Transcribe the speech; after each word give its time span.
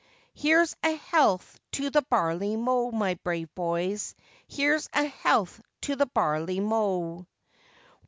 Cho. 0.01 0.07
Here's 0.41 0.75
a 0.81 0.95
health 0.95 1.59
to 1.73 1.91
the 1.91 2.01
barley 2.01 2.55
mow, 2.57 2.89
my 2.89 3.19
brave 3.23 3.53
boys! 3.53 4.15
Here's 4.47 4.89
a 4.93 5.05
health 5.05 5.61
to 5.81 5.95
the 5.95 6.07
barley 6.07 6.59
mow! 6.59 7.27